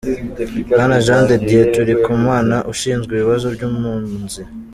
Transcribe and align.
Bwana 0.71 0.95
Jean 1.05 1.21
de 1.29 1.35
Dieu 1.47 1.63
Tulikumana, 1.73 2.57
Ushinzwe 2.71 3.11
Ibibazo 3.13 3.47
by’Impunzi 3.55 4.41